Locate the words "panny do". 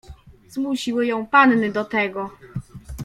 1.27-1.85